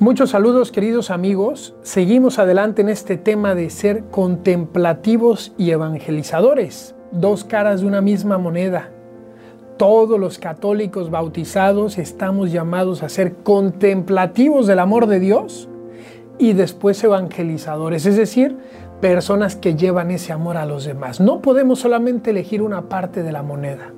[0.00, 1.74] Muchos saludos queridos amigos.
[1.82, 8.38] Seguimos adelante en este tema de ser contemplativos y evangelizadores, dos caras de una misma
[8.38, 8.88] moneda.
[9.76, 15.68] Todos los católicos bautizados estamos llamados a ser contemplativos del amor de Dios
[16.38, 18.56] y después evangelizadores, es decir,
[19.02, 21.20] personas que llevan ese amor a los demás.
[21.20, 23.92] No podemos solamente elegir una parte de la moneda.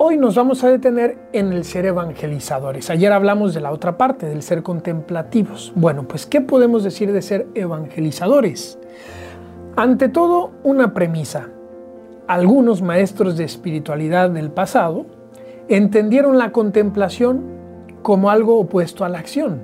[0.00, 2.88] Hoy nos vamos a detener en el ser evangelizadores.
[2.88, 5.72] Ayer hablamos de la otra parte, del ser contemplativos.
[5.74, 8.78] Bueno, pues ¿qué podemos decir de ser evangelizadores?
[9.74, 11.48] Ante todo, una premisa.
[12.28, 15.04] Algunos maestros de espiritualidad del pasado
[15.66, 17.42] entendieron la contemplación
[18.02, 19.62] como algo opuesto a la acción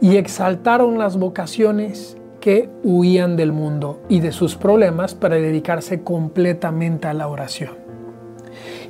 [0.00, 7.08] y exaltaron las vocaciones que huían del mundo y de sus problemas para dedicarse completamente
[7.08, 7.97] a la oración.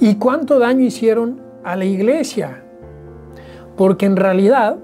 [0.00, 2.62] ¿Y cuánto daño hicieron a la iglesia?
[3.76, 4.78] Porque en realidad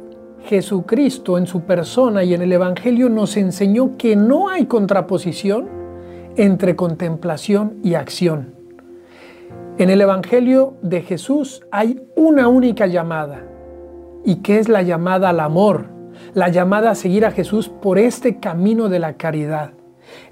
[0.46, 5.68] Jesucristo en su persona y en el Evangelio nos enseñó que no hay contraposición
[6.37, 8.54] entre contemplación y acción.
[9.79, 13.46] En el Evangelio de Jesús hay una única llamada,
[14.24, 15.87] y que es la llamada al amor,
[16.32, 19.73] la llamada a seguir a Jesús por este camino de la caridad.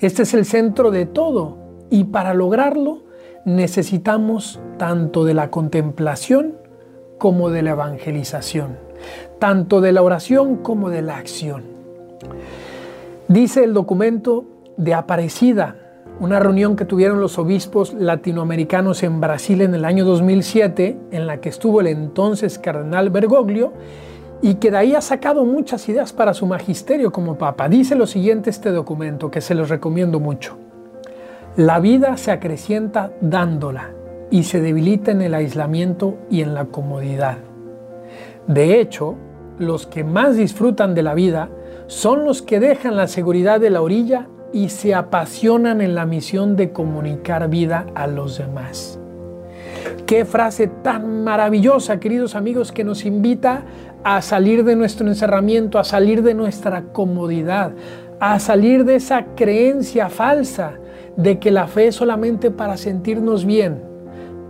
[0.00, 3.11] Este es el centro de todo, y para lograrlo
[3.44, 6.54] necesitamos tanto de la contemplación
[7.18, 8.78] como de la evangelización,
[9.38, 11.62] tanto de la oración como de la acción.
[13.28, 14.44] Dice el documento
[14.76, 15.76] de Aparecida,
[16.20, 21.40] una reunión que tuvieron los obispos latinoamericanos en Brasil en el año 2007, en la
[21.40, 23.72] que estuvo el entonces cardenal Bergoglio,
[24.40, 27.68] y que de ahí ha sacado muchas ideas para su magisterio como papa.
[27.68, 30.58] Dice lo siguiente este documento, que se los recomiendo mucho.
[31.56, 33.90] La vida se acrecienta dándola
[34.30, 37.36] y se debilita en el aislamiento y en la comodidad.
[38.46, 39.16] De hecho,
[39.58, 41.50] los que más disfrutan de la vida
[41.88, 46.56] son los que dejan la seguridad de la orilla y se apasionan en la misión
[46.56, 48.98] de comunicar vida a los demás.
[50.06, 53.64] Qué frase tan maravillosa, queridos amigos, que nos invita
[54.04, 57.72] a salir de nuestro encerramiento, a salir de nuestra comodidad,
[58.20, 60.78] a salir de esa creencia falsa
[61.16, 63.82] de que la fe es solamente para sentirnos bien,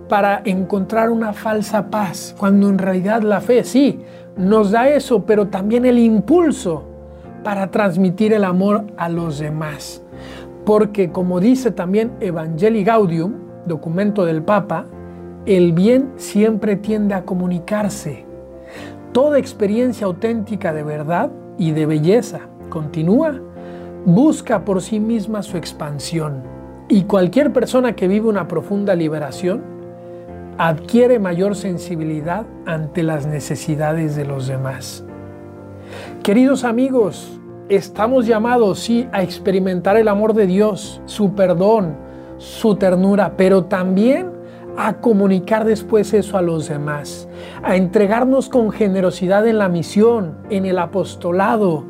[0.09, 4.01] para encontrar una falsa paz, cuando en realidad la fe sí
[4.37, 6.85] nos da eso, pero también el impulso
[7.43, 10.03] para transmitir el amor a los demás.
[10.65, 13.35] Porque como dice también Evangelii Gaudium,
[13.67, 14.87] documento del Papa,
[15.45, 18.25] el bien siempre tiende a comunicarse.
[19.13, 22.41] Toda experiencia auténtica de verdad y de belleza
[22.71, 23.41] continúa
[24.05, 26.43] busca por sí misma su expansión
[26.89, 29.63] y cualquier persona que vive una profunda liberación
[30.59, 35.05] adquiere mayor sensibilidad ante las necesidades de los demás.
[36.23, 41.97] Queridos amigos, estamos llamados, sí, a experimentar el amor de Dios, su perdón,
[42.39, 44.31] su ternura, pero también
[44.77, 47.29] a comunicar después eso a los demás,
[47.63, 51.85] a entregarnos con generosidad en la misión, en el apostolado,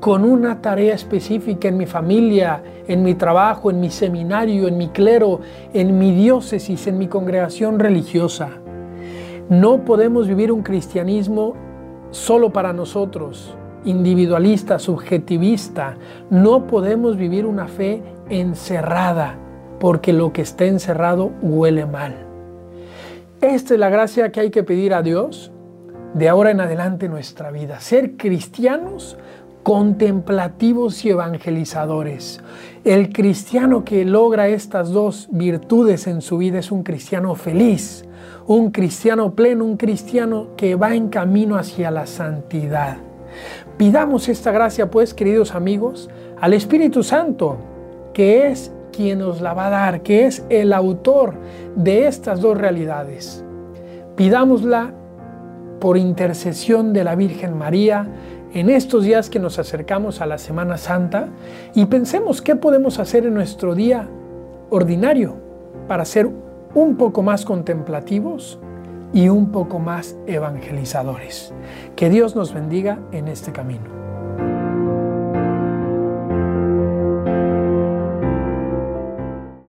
[0.00, 4.88] con una tarea específica en mi familia, en mi trabajo, en mi seminario, en mi
[4.88, 5.40] clero,
[5.72, 8.50] en mi diócesis, en mi congregación religiosa.
[9.48, 11.54] No podemos vivir un cristianismo
[12.10, 15.96] solo para nosotros, individualista, subjetivista.
[16.30, 19.36] No podemos vivir una fe encerrada,
[19.80, 22.14] porque lo que está encerrado huele mal.
[23.40, 25.52] Esta es la gracia que hay que pedir a Dios
[26.14, 27.80] de ahora en adelante en nuestra vida.
[27.80, 29.16] Ser cristianos
[29.68, 32.40] contemplativos y evangelizadores.
[32.84, 38.06] El cristiano que logra estas dos virtudes en su vida es un cristiano feliz,
[38.46, 42.96] un cristiano pleno, un cristiano que va en camino hacia la santidad.
[43.76, 46.08] Pidamos esta gracia, pues, queridos amigos,
[46.40, 47.58] al Espíritu Santo,
[48.14, 51.34] que es quien nos la va a dar, que es el autor
[51.76, 53.44] de estas dos realidades.
[54.16, 54.94] Pidámosla
[55.78, 58.08] por intercesión de la Virgen María,
[58.58, 61.28] en estos días que nos acercamos a la Semana Santa
[61.74, 64.08] y pensemos qué podemos hacer en nuestro día
[64.70, 65.36] ordinario
[65.86, 66.28] para ser
[66.74, 68.58] un poco más contemplativos
[69.12, 71.52] y un poco más evangelizadores.
[71.94, 74.07] Que Dios nos bendiga en este camino.